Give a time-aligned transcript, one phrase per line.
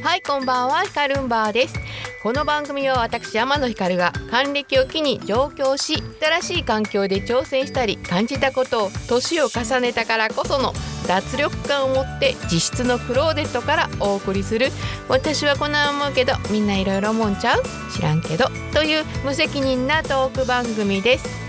[0.00, 1.74] はいこんばんはヒカルンバーです。
[2.22, 10.72] この番組は私天野ひかるが還暦を機に上京し新しい環境で挑戦したり感じたことを年を重ねたからこその
[11.06, 14.68] 脱力感を持って自室のクローゼットからお送りする。
[15.08, 17.62] 私はこんな思うけどみんないろいろ思うんちゃう？
[17.92, 18.46] 知らんけど。
[18.72, 21.47] という無責任なトーク番組です。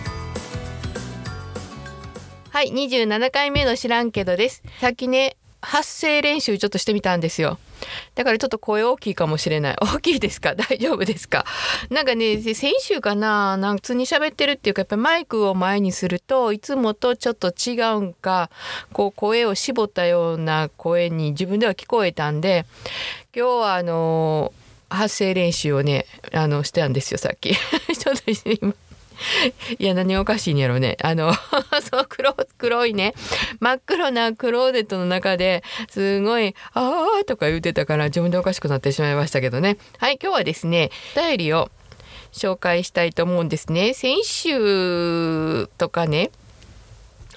[2.52, 4.64] はい27回目の知らんけどです。
[4.82, 7.60] さっきね発声練習ちょっとしてみたんですよ。
[8.16, 9.76] だからちょっと声大きいかもしれない。
[9.82, 10.56] 大きいですか？
[10.58, 11.46] 大丈夫ですか？
[11.90, 18.50] なんかね先週かななん普通に喋ってるっていうかやっぱりマイクを前にするといつもとちょっと違うんか
[18.94, 22.66] こう声を絞ったような声に自分では聞こえたんで
[23.36, 24.54] 今日はあの
[24.90, 27.54] 発声練習をねあのしてたんですよさっき。
[27.54, 28.74] ちょっと今
[29.78, 30.98] いや何おかしいんやろね。
[31.02, 31.34] あの
[31.92, 33.14] そう黒黒いね。
[33.60, 39.78] 真っ黒なクローゼットの中ですごい「あー」とか言ってたから自分でおかしくなってしまいましたけどね。
[39.98, 41.70] はい今日はですねお便りを
[42.32, 43.94] 紹介したいと思うんですね。
[43.94, 46.32] 先週とかね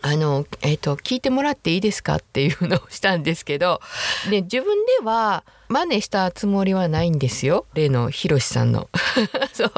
[0.03, 3.81] あの、えっ、と、聞いてもらっていいですかっていうのをしたんですけど、
[4.29, 7.67] で、自分では真似したつもりはないんですよ。
[7.73, 8.91] 例のひろしさんの。
[9.55, 9.73] そう。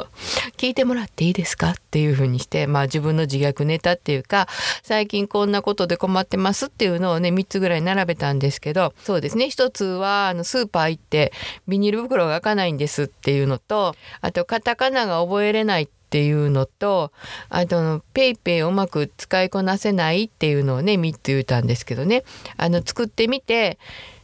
[0.57, 4.49] 聞いてもらっていいですかっていうふうにして、まあ自分の自虐ネタっていうか、
[4.83, 9.49] 最近こんなことで困ってますっていうのをね、3つぐらい並べたんですけど、そうですね。
[9.49, 11.31] 一つは、あの、スーパー行って
[11.67, 17.11] ビニール袋が開かないんですっていうのと、あと、カタカナが覚えれないっていうのと
[17.49, 22.23] あとペイペイをうまく使いこなせないっていうのをね3つ言ったんですけどね。
[22.55, 23.77] あの作ってみて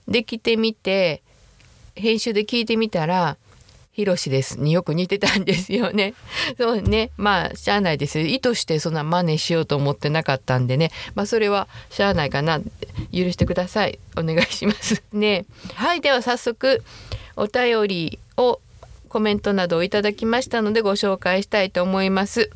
[0.08, 1.22] できてみて
[1.96, 3.36] 編集で聞いてみたら
[3.92, 6.14] 「ひろしです」によく似てたんですよね。
[6.58, 7.12] そうね。
[7.18, 10.92] まあしゃあないです意図してそんな真似しようと思ってなかったんでね。
[11.14, 12.62] まあそれはしゃあないかな。
[13.12, 14.00] 許してください。
[14.16, 15.04] お願いします。
[15.12, 15.44] ね。
[15.74, 16.00] はい。
[16.00, 16.82] では早速
[17.36, 18.62] お便りを
[19.12, 22.50] コメントなどをいただきましたのでご紹介したいと思います。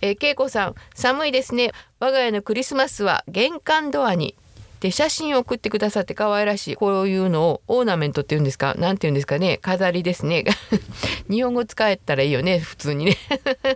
[0.00, 1.72] えー、けいこさん、寒いですね。
[2.00, 4.34] 我が家のクリスマスは玄関ドアに
[4.80, 8.74] で写真を送ってくださって可愛らしいこういうのをオーナメントっていうんですか？
[8.78, 9.58] なんていうんですかね？
[9.58, 10.44] 飾りですね。
[11.28, 12.58] 日本語使えたらいいよね。
[12.58, 13.16] 普通にね。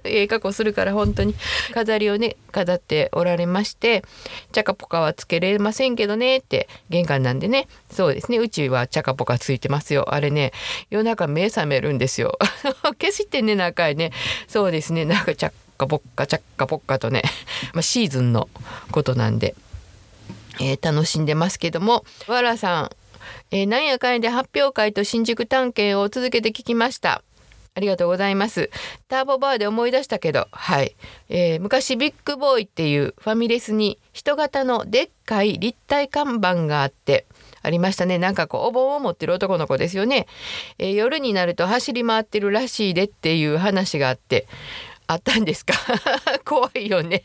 [0.05, 1.35] ええ加工するから本当に。
[1.75, 4.05] 飾りをね飾っておられまして
[4.53, 7.69] チャカポカはつけれませんけどねって玄関なんでね。
[7.91, 8.39] そうですね。
[8.39, 10.15] うちはチャカポカついてますよ。
[10.15, 10.53] あれね
[10.91, 12.39] 夜中目覚めるんですよ。
[13.01, 14.13] 消してね中へね。
[14.47, 15.05] そうですね。
[15.05, 17.23] なんかチャッカポッカチャッカポッカとね、
[17.73, 18.49] まあ、シーズンの
[18.93, 19.55] ことなんで。
[20.61, 22.91] えー、楽しんでますけどもわらさん、
[23.51, 27.23] えー、なんやかんやで発表会と新宿探検を続けて聞きました。
[27.75, 28.69] ありがとうございます。
[29.09, 30.95] ターボバーで思い出したけどはい、
[31.31, 37.25] えー、昔ビッグボーイっていうファミレスに人型のでっかい立体看板があって
[37.63, 38.19] ありましたね。
[38.19, 40.27] なんかこうお盆を持ってる男の子ですよね、
[40.79, 44.47] えー、夜になると走り回ってるらしいでっていう話があって
[45.07, 45.73] あったんですか？
[46.45, 47.25] 怖いよね。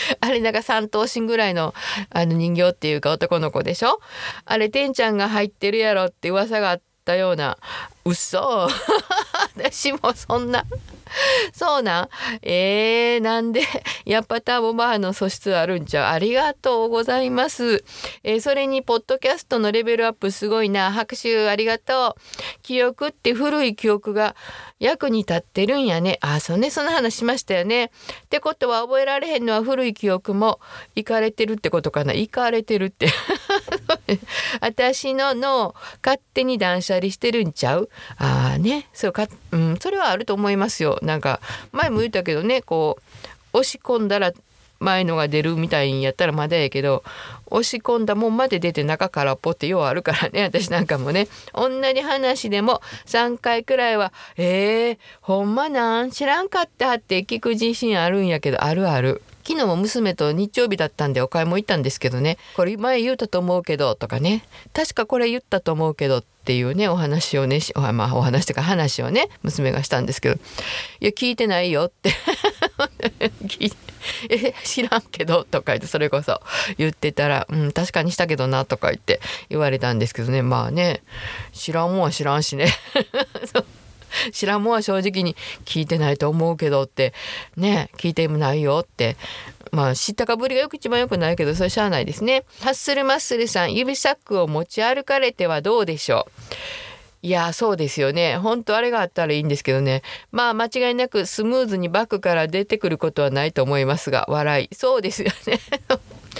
[0.20, 1.74] あれなんか3頭身ぐらいの
[2.10, 4.00] あの人形っていうか男の子でしょ？
[4.44, 7.56] あれてんちゃんが入ってるやろって噂があったような
[8.06, 8.68] 嘘。
[9.56, 10.64] 私もそんな。
[11.52, 12.08] そうなん。
[12.42, 13.62] えー、なんで
[14.04, 16.02] やっぱターボバーの素質あるんちゃ。
[16.02, 17.84] うありがとうございます、
[18.22, 20.92] えー、それにポッドキャストのレベルアップすごいな。
[20.92, 22.20] 拍手ありがとう。
[22.62, 24.36] 記憶って古い記憶が
[24.78, 26.18] 役に立ってるんやね。
[26.20, 26.70] あそうね。
[26.70, 27.86] その話しましたよね。
[27.86, 27.90] っ
[28.28, 30.60] てことは覚えられへんのは古い記憶も
[30.94, 32.12] いかれてるってことかな。
[32.12, 33.08] いかれてるって。
[34.60, 35.74] 私の脳
[36.04, 37.88] 勝手に断捨離してるんちゃう？
[38.18, 38.88] ああね。
[38.92, 40.98] そうか、うん、それはあると思いますよ。
[41.02, 41.40] なんか
[41.72, 42.98] 前も言ったけどねこ
[43.54, 44.32] う押し込んだら
[44.78, 47.02] 前のが出るみたいんやったらまだやけど
[47.46, 51.28] 押し込んだもんまで出て中からポってようあるからね 私なんかもね。
[51.54, 56.10] 同じ話でも3回くらいは「えー、ほんまなん？
[56.10, 59.22] 知らんかった」って聞く自信あるんやけどあるある。
[59.46, 62.36] 昨日も娘と日曜日だったんでお買い物行ったんですけどね。
[62.56, 64.44] これ前言うたと思うけどとかね。
[64.72, 67.60] 確かこれ言ったと思うけどっていうねお話をね
[67.92, 70.34] まあお話とか話をね娘がしたんですけど
[71.00, 72.10] 「いや聞いてないよ」って
[74.30, 76.40] え知らんけど」とか言ってそれこそ
[76.76, 80.42] 言ってたら「うん確かにしたけどな」とか言って言われたんですけどね。
[80.42, 81.02] まあね
[81.52, 82.66] 知らんもんは知らんしね。
[84.32, 87.14] 知らんもんは正直に聞いてないと思うけどって
[87.56, 89.16] ね聞いてもないよって。
[89.72, 92.44] まあ知ったかぶりがよく一番よくないけどそれしゃあないですね。
[92.60, 96.28] ハッスルマッスルさん指サックを持ち歩かれてはどうでしょ
[97.22, 97.26] う？
[97.26, 98.36] いやそうですよね。
[98.36, 100.02] 本当あれがあったらいいんですけどね。
[100.30, 104.74] まあ間違いなくスムーズにバックから出てくることはないと思いますが笑い。
[104.74, 105.58] そうですよね。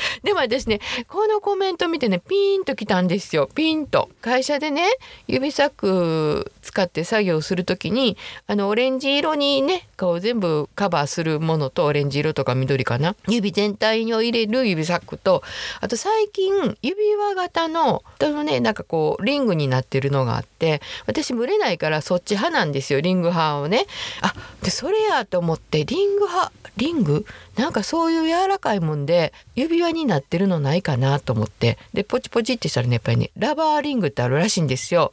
[0.22, 3.48] でも私ねこのコメント見てねピーンときたんですよ。
[3.54, 4.08] ピンと。
[4.20, 4.84] 会社でね
[5.26, 8.16] 指サック使って作業する時に
[8.46, 13.16] あのオレンジ色にねこう全部カバーするものとオレンジ色とか緑かな。
[13.28, 15.43] 指全体を入れる指サックと
[15.81, 23.87] あと最近指輪型の人のねなんかこうリングになってるのがあって私蒸れないからそっち派なんですよリング派をね。
[24.20, 27.25] あでそれやと思ってリング派リング？
[27.56, 31.78] なんかそういう柔らかいもんで指輪になってるのないかなと思って。
[31.92, 35.12] でポチポチってしたらねやっぱりねラバーリングってあるらしいんですよ。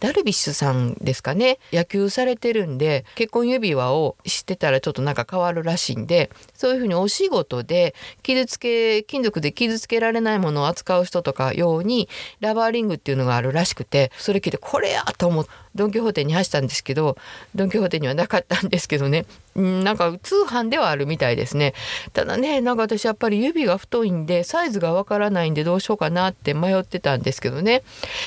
[0.00, 1.58] ダルビッシュさんですかね。
[1.72, 12.08] 野球されてるんで結婚指輪をしてたらちょっとなんか変わるらしいんでそういうふうにお仕事で傷つけ金属で傷つけられないものを扱う人とか用に
[12.40, 15.61] ラバーリングっていうのがあるらしくてそれ聞いてこれやと思って。
[15.74, 17.16] ドン・キホーテに走ったんですけど
[17.54, 19.26] ドン・キホーテにはなかったんですけどね。
[19.54, 21.74] なんか通販ではあるみたいですね。
[22.12, 27.82] ただねなんか私やっぱり指が太いんでサイズがわからないんでどうしようかなって迷ってたんですけどね、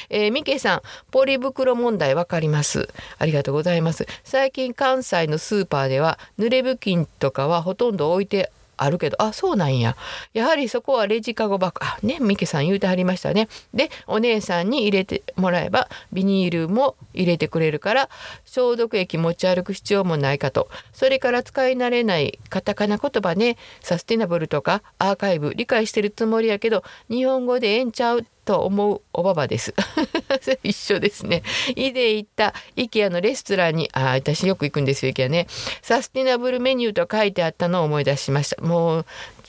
[0.10, 0.82] えー、ミケさん
[1.12, 2.90] ポリ袋問題わかります。
[3.18, 4.08] ありがとうございます。
[4.24, 9.96] 最近関西のスーパーでは濡れ布巾とかはほとんど置いてあるけどあそうなんや。
[10.34, 13.48] やはりそこはレジカゴバッグあねミケさん言うてはりましたね。
[13.74, 18.10] でお姉さんに入れてもらえばビニールも入れてくれるから
[18.46, 20.70] 消毒液持ち歩く必要もないかと。
[20.94, 29.74] それから使い慣れないカタカナ言葉ねサステナブルとかアーカイブ理解してるつもりやけど日本語でええんちゃうと思うおばばです。
[30.64, 31.44] 一緒ですね。
[31.76, 35.48] 以前行った IKEA のレストランにあ私よく行くんですよ IKEA ね。
[35.82, 38.62] サスティナブルメニューと書いてあったのを思い出しました。
[38.62, 39.06] もう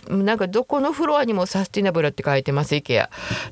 [0.08, 3.08] なんかどこのフロアにもサスティナブルって書いてます IKEA。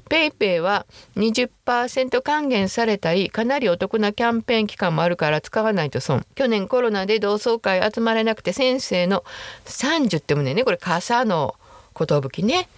[0.09, 0.87] PayPayは
[1.17, 6.25] 20%還元されたりかなりお得なキャンペーン期間もあるから使わないと損。
[6.35, 9.25] 去年コロナで同窓会集まれなくて先生の
[9.67, 10.65] 傘寿ってもね。
[10.65, 11.57] これ傘の
[11.95, 12.69] 寿ね。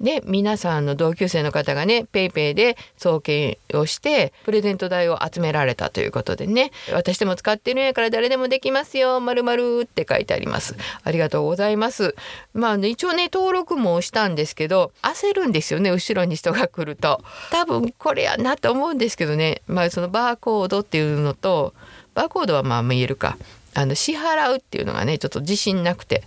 [0.00, 6.72] で皆さんの同級生の方がね PayPay で送金をしてプレゼント代を集められたということでね。
[6.92, 10.76] 私でも使ってるんやから誰でもできますよまるまるって書いてあります。
[11.04, 12.16] ありがとうございます。
[12.54, 17.22] まあ、ね、一応ね登録もしたんですけど焦るんですよね後ろに人が来ると。
[17.50, 19.62] 多分これやなと思うんですけどね。
[19.68, 21.72] まあそのバーコードっていうのと
[22.14, 23.36] バーコードはまあ見えるか。
[23.74, 26.22] あの支払うっていうのがねちょっと自信なくて。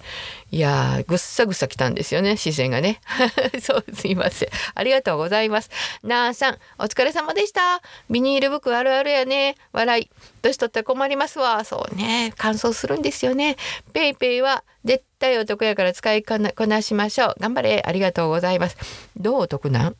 [0.49, 3.01] いやぐっさぐさきたんですよね視線がね。
[3.61, 4.49] そうすいません。
[4.75, 5.69] ありがとうございます。
[6.03, 7.81] なあさんお疲れ様でした。
[8.09, 9.55] ビニール袋あるあるやね。
[9.73, 10.09] 笑い。
[10.41, 11.65] 年取ったら困りますわ。
[11.65, 12.33] そうね。
[12.38, 13.57] 乾燥するんですよね。
[13.91, 17.35] ペイペイは絶対お得やから使いこなしましょう。
[17.41, 17.83] 頑張れ。
[17.85, 18.77] ありがとうございます。
[19.17, 19.95] どうお得なん？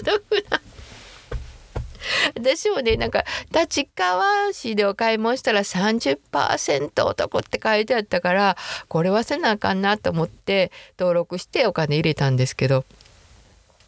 [0.00, 0.60] お得なん？
[2.36, 8.56] 私もねなんか立川市でお買い物したら30%お得って書いてあったから
[8.88, 12.84] これはせなあかんなと思って登録してお金入れたんですけど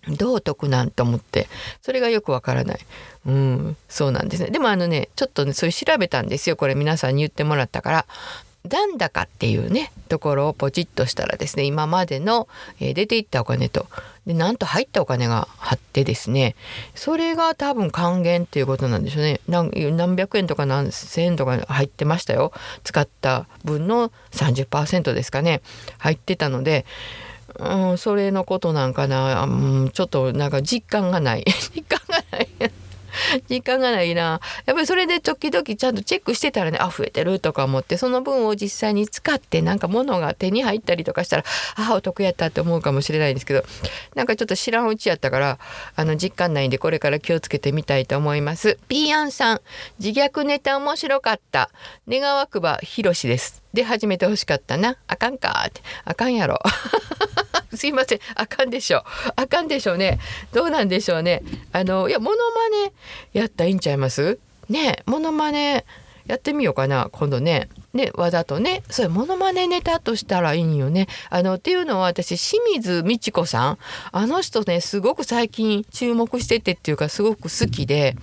[0.08, 1.48] どう得なんと思って
[1.82, 2.78] それがよくわからない。
[3.26, 4.50] うん、そうなんですね。
[4.50, 6.56] でもあのね、ちょっとね、それ調べたんですよ。
[6.56, 8.06] これ皆さんに言ってもらったから。
[8.66, 12.48] 残高っていうねところをポチッとしたらですね今までの、
[12.80, 13.86] えー、出ていったお金と
[14.26, 16.54] でなんと入ったお金があってですね
[16.94, 19.40] それが多分還元っていうことなんでしょうね。
[19.46, 22.52] 何百円とか何千円とか入ってましたよ。
[22.84, 25.62] 使った分の30%ですかね
[25.98, 26.84] 入ってたので
[27.58, 31.44] うん、それのことなんかな、うん、ちょっとなんか実感がない。
[31.74, 32.48] 実感がない。
[33.48, 34.40] 時間がないな。
[34.66, 41.44] やっぱりそれで時々ちゃんとチェックしてたらねあ増えてるとか思ってその分を実際に使ってなんか物が手に入ったりとかしたら
[41.76, 43.64] あお得やったって思うかもしれないんですけど
[44.14, 45.58] なんかちょっと知らんうちやったから
[45.96, 48.78] あの実感ないんでこれから気をつけてみたいと思います。
[48.88, 49.60] ピーアンさん
[49.98, 51.70] 自虐ネタ面白かった。
[52.08, 53.62] 願わくばひろしです。
[53.72, 54.96] で始めてほしかったな。
[55.06, 55.82] あかんかって。
[56.04, 56.58] あかんやろ。
[57.76, 58.20] すいません。
[58.34, 59.02] あかんでしょう。
[59.36, 60.18] あかんでしょうね。
[60.52, 61.42] どうなんでしょうね。
[61.72, 62.92] あのいやモノマネ
[63.32, 64.38] やったらいいんちゃいます？
[64.68, 65.84] ねモノマネ
[66.28, 67.68] やってみようかな今度ね。
[67.94, 71.08] ねわざとねそれモノマネネタとしたらいいんよね。
[71.30, 73.78] あのっていうのは私清水美智子さん
[74.12, 78.14] あの人ねすごく最近注目しててっていうかすごく好きで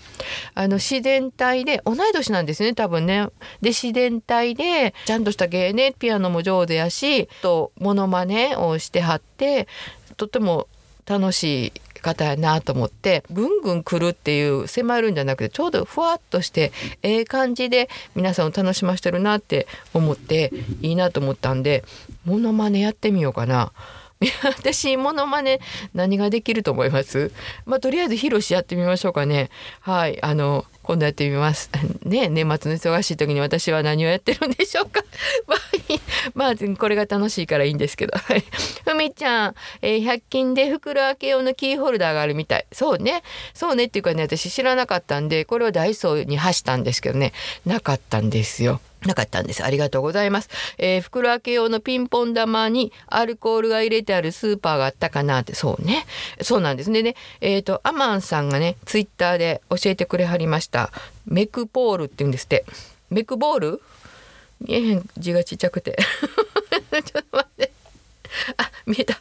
[0.54, 3.28] あの自然体で同い年なんですね多分ね。
[3.62, 9.68] で自然体でちゃんとした芸ねピアノも上手やしとモノマネをしてはって
[10.16, 10.68] とっても
[11.08, 11.74] 楽しい
[12.06, 16.72] 方やなと思ってぐんぐん来るっていう迫るんじゃなくてちょうどふわっとして
[17.02, 21.84] ええ感じで皆さんを楽しましてるなって思っていいなと思ったんで
[22.24, 23.72] モノマネやってみようかな。
[24.44, 25.60] 私モノマネ
[25.94, 27.32] 何ができると思います？
[27.66, 29.50] まあとりあえずヒロシやってみましょうかね。
[29.82, 31.70] はいあの今度やってみます。
[32.04, 35.04] ね年末の忙しい時に私は何をやってるんでしょうか。
[36.34, 38.18] まあこれが楽しいからいいんですけど。
[38.86, 42.66] ふみちゃん、えー、100均で袋開け用のキーホルダーがあるみたい。
[42.72, 43.24] そうね。
[43.54, 47.34] そうねっていうかね私知らなかったんでこれをダイソーに走ったんですけどね。
[47.66, 48.80] なかったんですよ。
[49.06, 49.64] なかったんです。
[49.64, 50.50] ありがとうございます。
[50.78, 56.06] えー、袋開け用のピンポン玉にアルコールが入れてあるスーパーがあったかなって、そうね。
[56.42, 57.04] そうなんですね。
[57.04, 60.92] で、えっ、ー、と、アマンさんがね、ツイッターで教えてくれはりました。
[61.26, 62.66] メクポールって言うんですって。
[63.10, 63.82] メクボール？
[64.62, 65.98] 見えへん字がちっちゃくて。
[67.04, 67.72] ちょっと待って。
[68.58, 69.16] あ見えた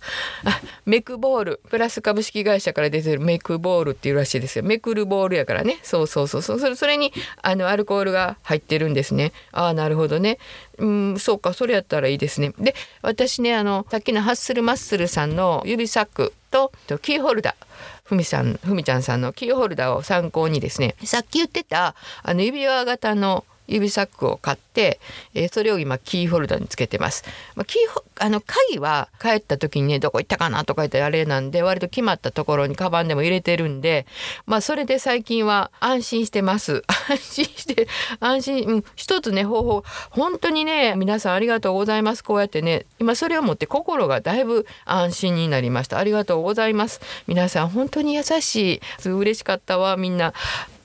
[0.45, 4.65] あメクボールプラス株式会社から出てるメクボールっていうらしいですよ。
[4.65, 5.79] メクルボールやからね。
[5.83, 6.61] そうそうそうそう。
[6.61, 7.13] それそれに
[7.43, 9.33] あのアルコールが入ってるんですね。
[9.53, 10.39] ああなるほどね。
[10.79, 11.53] うんそうか。
[11.53, 12.53] それやったらいいですね。
[12.59, 16.73] で私ねあのさっきのハッスルマッスルさんの指サックと
[17.03, 17.65] キーホルダー。
[18.05, 25.01] ふみさんふみちゃんさんのキーホルダーを参考にですねさっき言ってたあの指輪型の指サックを買って、
[25.35, 27.25] えー、それを今キーホルダーにつけてます。
[27.55, 34.07] まあ、キーホあの鍵は帰った時にねどこ行ったかなとか言ってあれなんで割と決まったところにカバンでも入れてるんで
[34.47, 36.83] まあそれで最近は安心してます。
[37.09, 37.89] 安心して
[38.21, 42.23] 安心、うん、一つね方法本当にね皆さんありがとうございます。
[42.23, 45.99] こうやってね今それをもって心がだいぶ安心になりました。
[45.99, 47.01] ありがとうございます。
[47.27, 49.09] 皆さん本当に優しい。
[49.15, 50.35] 嬉しかったわみんな。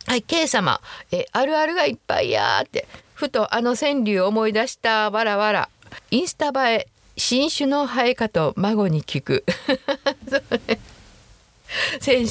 [0.10, 5.70] はい、K 様、え、あるあるがいっぱいやって、ふとあの川柳を思い出したわらわら。
[6.10, 9.46] インスタ映え、新種の生え方孫に聞く。
[12.02, 12.22] 川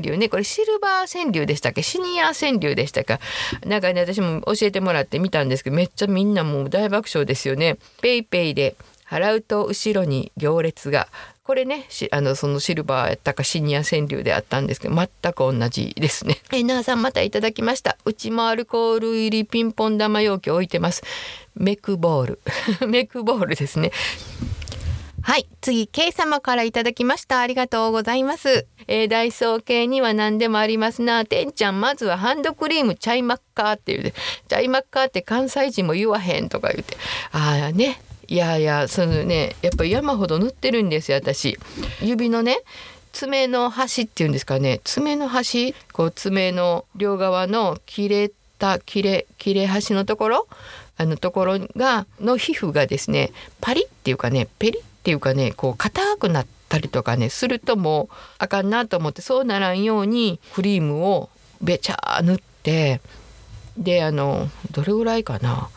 [0.00, 1.82] 柳ねこれシルバー川柳でしたっけ？
[1.82, 3.18] シニア川柳でしたか？
[3.66, 7.78] なんかね私も教えてもらってみたんですけどめっちゃみんなもう大爆笑ですよね。
[8.00, 8.76] ペイペイで
[9.10, 11.08] 払うと後ろに行列が
[11.44, 16.38] これねあのそのシルバーやったかシニア川柳であったんですけど全く同じですね。
[16.52, 17.98] えなあさんまたいただきました。
[18.06, 21.02] うちもアルコール入りピンポン玉容器置いてます。
[21.54, 22.40] メクボール
[22.88, 23.92] メクボールですね。
[25.20, 25.46] はい。
[25.62, 27.40] 次、K 様からいただきました。
[27.40, 28.66] ありがとうございます。
[28.88, 31.24] えー、ダイソー系には何でもありますな。
[31.24, 34.14] てんちゃん、まずはハンドクリームチャイマッカーって言うて、
[34.48, 36.96] チャイマッカーって関西人も言わへんとか言うて。
[37.32, 41.58] ああね、いやいやそのねやっぱ山ほど塗ってるんですよ私。
[42.00, 42.62] 指のね
[43.12, 44.80] 爪の端っていうんですかね。
[44.84, 50.48] 爪の端こう爪の両側の切れた切れ切れ端のところ
[50.96, 61.28] あのところがの皮膚がですねパリっていうかねペリっていうかねこう硬くなったりとかねするともうあかんなと思ってそうならんようにクリームを
[61.60, 63.00] べちゃ塗って
[63.76, 65.68] であのどれぐらいかな。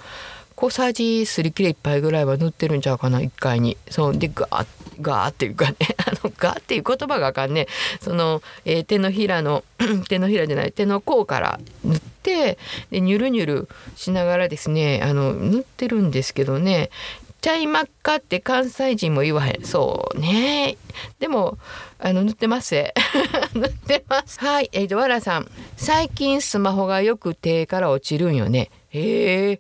[0.57, 3.77] 小さじすり切れ1杯ぐらいは塗ってるんちゃうかな1回に。
[3.91, 4.65] そうでガー
[4.99, 7.67] ガーっていうかね あのガーっていう言葉があかんね
[8.01, 9.63] その、えー、手のひらの
[10.09, 12.57] 手のひらじゃない手の甲から塗って
[12.89, 16.89] でニュルニュルしながらですねあの塗ってるんですけどね。
[17.39, 19.63] チャイマッカって関西人も言わへん。
[19.63, 20.75] そうね。
[21.19, 21.59] でも
[21.99, 22.73] あの塗ってます。
[23.53, 24.39] 塗ってます。
[24.39, 25.51] はいえー、とわらさん。
[25.77, 28.71] 最近スマホがよく手から落ちるんよね。
[28.89, 29.59] へえ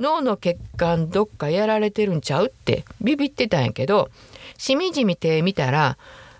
[0.00, 4.10] 脳の血管どっかやられてるんちゃうってビビってたんやけど
[4.56, 5.98] しみじみ手見たら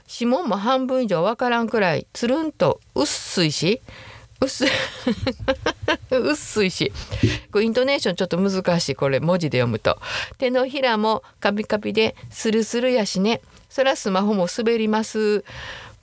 [0.08, 3.82] 指紋も半分以上わからんくらいつるんと薄いし
[4.40, 4.68] 薄い
[6.10, 6.92] 薄いし
[7.50, 9.98] これイントネーションちょっと難しいこれ文字で読むと。
[10.38, 13.40] 手のひらもカピカピでスルスルやしね。
[13.68, 15.44] そらスマホも滑ります。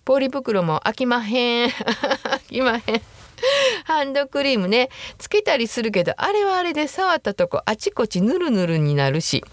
[0.04, 1.72] ポリ袋も開きまへん。
[1.72, 3.15] 開きまへん。
[3.86, 4.90] ハンドクリームね。
[5.18, 9.44] つけたりするけどあれはあれで触ったとこあちこちぬるぬるになるし。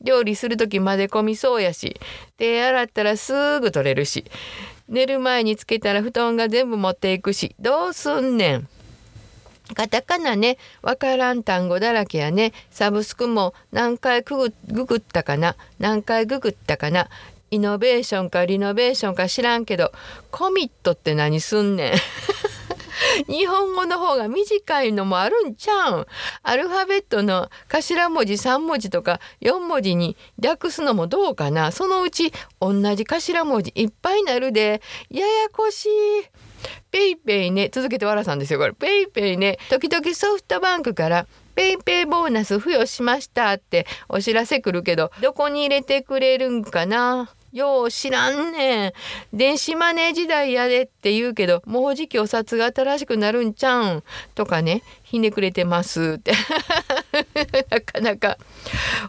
[0.00, 2.00] 料理する時混ぜ込みそうやし。
[2.38, 4.24] 手洗ったらすぐ取れるし。
[4.88, 7.54] 寝る前につけたら布団が全部持っていくし。
[7.58, 8.68] どうすんねん。
[9.74, 12.52] カタカナね、わからん単語だらけやね。
[12.70, 15.56] サブスクも何回ググったかな。
[15.80, 17.08] 何回ググったかな。
[17.50, 19.92] イノベーションかリノベーションか知らんけど、
[20.30, 21.94] コミットって何すんねん。
[23.28, 26.06] 日本語の方が短いのもあるんちゃうん。
[26.42, 31.72] アルファベットの頭文字3文字とか4文字に略すのもどうかな。
[31.72, 34.80] そのうち同じ頭文字いっぱいになるで。
[35.10, 35.90] ややこしい。
[36.90, 37.68] PayPayね。
[37.72, 38.58] 続けてわらさんですよ。
[38.58, 38.72] これ。
[38.72, 39.58] PayPayね。
[39.70, 47.30] 時々ソフトバンクから PayPayボーナス付与しましたってお知らせ来るけどどこに入れてくれるんかな。
[47.56, 48.92] よう知らんねん。
[49.32, 54.02] 電子マネー時代やでって言うけどもうじきお札が新しくなるんちゃうん？
[54.34, 56.32] とかねひねくれてますって。
[57.70, 58.36] なかなか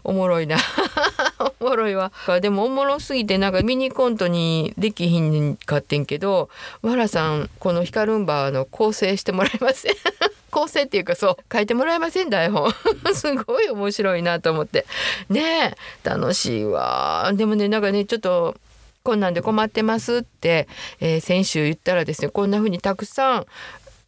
[0.02, 0.56] おもろいな。
[1.60, 2.10] おもろいわ。
[2.40, 6.48] でもおもろすぎてなんかミニコントにできひんかってんけど
[6.80, 9.94] わらさんこのヒカルンバーの構成してもらえません
[10.50, 12.72] 構成っていうかそう書いてもらえません台本。
[13.14, 14.86] すごい面白いなと思って。
[15.28, 15.74] ね
[16.04, 17.30] え楽しいわ。
[17.34, 18.56] でもねなんかねちょっと
[19.02, 20.68] こんなんで困ってますって、
[21.00, 23.46] えー、先週言ったらですねこんな風にたくさん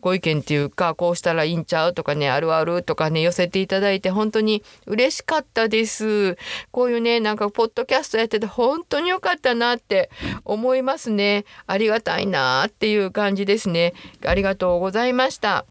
[0.01, 6.37] ご意見っていうかこうしたらいいんちゃうとかねあるあるとかね寄せていただいて本当に嬉しかったです。
[6.71, 10.11] こういうねなんかポッドキャストやってて本当に良かったなって
[10.45, 11.45] 思いますね。
[11.67, 13.95] ありがたいなっていう感じですね。
[14.25, 15.65] ありがとうございました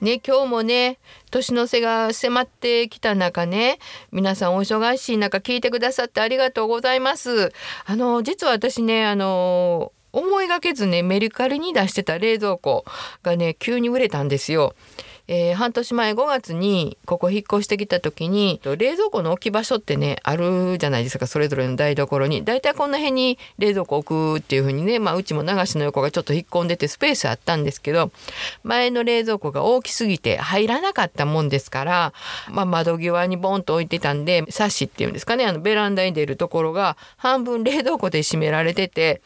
[0.00, 0.98] ね、今日もね
[1.30, 3.78] 年の瀬が迫ってきた中ね
[4.12, 7.52] 皆さんお忙しい中聞いてくださってありがとうございます
[7.84, 12.84] あの実は私ねあの思いがけずねメルカリに出してた冷蔵庫
[13.22, 14.74] がね急に売れたんですよ。
[15.28, 22.44] えー、半年前5月にここ引っ越してきた時に冷蔵庫の置き場所ってねあるじゃないですかそれぞれの台所に。
[22.44, 28.10] だいたいこんな辺に冷蔵庫置くっていう風にね、まあ、うちも流しの横がちょっと引っ込んでてスペースあったんですけど
[28.62, 32.12] 前の冷蔵庫が大きすぎて入らなかったもんですから、
[32.50, 39.20] まあ、窓際にボンと置いてたんでサッシっていうんですかねあのベランダに出るところが半分冷蔵庫で閉められてて、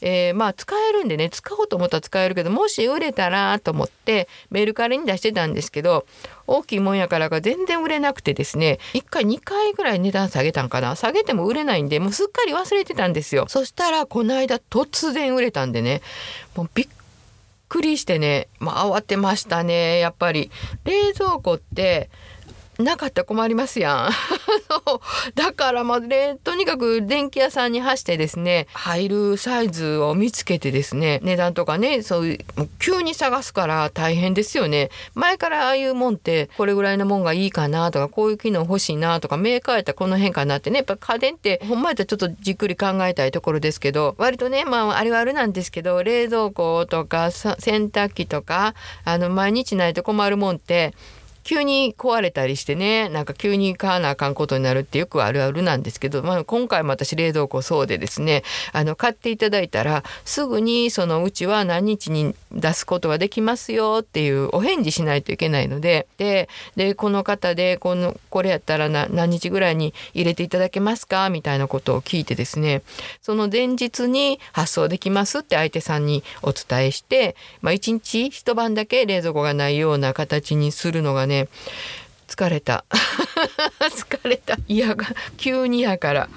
[0.00, 6.06] えー、まあ使えるんでね使おうと思ったら使えるけどもし売れたらと思ってメルカリに出してたんですけど
[6.46, 10.96] 大きいもんやからが全然売れなくてですね1回2回ぐらい値段下げたんかな。
[10.96, 13.46] 下げても売れないんでもうすっかり忘れてたんですよ。
[13.48, 16.02] そしたらこの間突然売れたんでね
[16.54, 16.88] もうびっ
[17.68, 20.50] くりしてね、まあ、慌てましたねやっぱり。
[20.84, 22.10] 冷蔵庫って
[22.78, 24.10] なかったら困りますやん。
[25.34, 34.90] だからまあでとにかく電気屋さんに走ってですね入るサイズを見つけてですね値段とかねそういう急に探すから大変ですよね。
[35.14, 47.54] 前からああいうもんってこれぐらいのもんがいいかなとかこういう機能欲しいなとかメーカーやったらこの辺かなってねやっぱ家電ってほんまやったらちょっとじっくり考えたいところですけど割とねまああれはあるなんですけど冷蔵庫とか洗
[47.88, 48.74] 濯機とか
[49.04, 50.94] あの毎日ないと困るもんって
[51.44, 72.82] 急に壊れたりしてねなんか急に買わなあかんことになるってよくあるあるなんですけど、まあ、今回も私冷蔵庫そうでですねあの買っていただいたらすぐにそのうちは何日に出すことができますよっていうお返事しないといけないのでででこの方でこのこれやったら何日ぐらいに入れていただけますかみたいなことを聞いてですね
[73.20, 81.48] その前日に発送できますって相手さんにお伝えして、まあ、1日一晩だけ冷蔵庫がないような形にするのがねね
[82.32, 82.86] 疲れた。
[83.92, 84.56] 疲れた。
[84.66, 84.96] いや
[85.36, 86.28] 急にやから、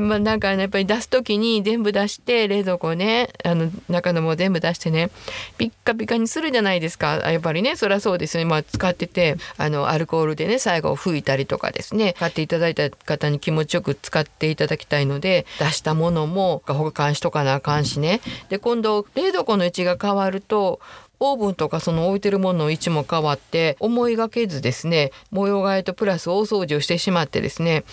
[0.00, 5.10] まあ、なんか、ね、やっぱり出す時に全部出して冷蔵庫ねあの中のも全部出してね
[5.56, 7.30] ピッカピカにするじゃないですか。
[7.30, 12.14] やっぱりねそりゃそうですね、まあ、使っててあのアルコールでね最後拭いたりとかですね。
[12.18, 18.20] 買っていただいた方に気持ちよく使っていただきたいので出したものも保管しとかなあかんしね。
[18.48, 20.80] で今度冷蔵庫の位置が変わると
[21.20, 27.84] オーブンとかその置いてるものの位置も変わって思いがけずですね模様替えとプラス大掃除をしてしまってですね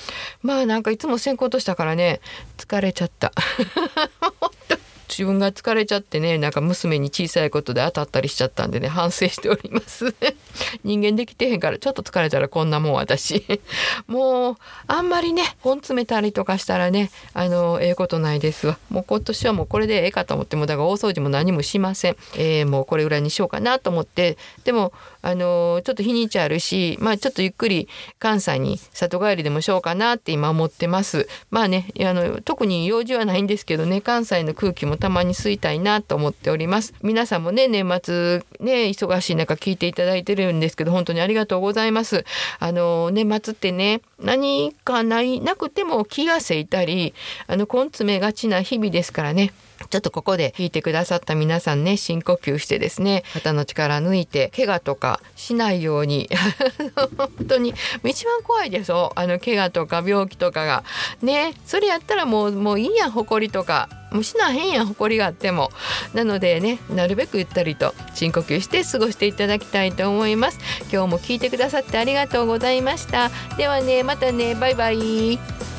[0.42, 2.22] まあなんかいつも先行としたからね
[2.58, 3.32] 疲れちゃった。
[5.10, 10.14] 自分が疲れちゃってねなんか娘に小さいことで当たったりしちゃったんでね反省しております。
[10.84, 13.46] 人間できてへんからちょっと疲れたらこんなもん私。
[14.08, 14.56] もう
[14.88, 18.78] あんまりね本詰めたりとかしたらねあのええことないですわ。
[18.90, 24.92] もう今年はもうこれでええかと思ってもだから大掃除も何もしません、えー、もうこれぐらいにしようかなと思ってでも
[25.28, 31.28] あのちょっと日にちあるしまあちょっとゆっくり関西に里帰りでもしようかなって今思ってます。
[31.52, 36.94] まあねあの特に用事はないんですけどね関西の空気もたまに吸いたいなと思っております。
[37.02, 42.24] 皆さんもね年末ね忙しい中聞いていただいてるんですけど本当にありがとうございます。
[42.60, 47.14] あの年末ってね何かないなくても気がせいたり
[47.48, 49.52] あの根詰めがちな日々ですからね。
[49.90, 56.30] ちょっとここで聞いてくださった皆さんね深呼吸してですね肩の力抜いて怪我とかしないように。
[57.18, 60.84] 本当に一番怖いでしょあの怪我とか病気とかが。
[61.22, 63.90] ねそれやったらもうもういいやん誇りとか。
[64.10, 65.72] もうしなへんやん誇りがあっても。
[66.14, 70.60] なのでねなるべくゆったりと深呼吸して過ごしていただきたいと思います。
[70.92, 73.30] 今日も聞いてくださってありがとうございました。
[73.58, 75.77] ではねまたねバイバイ。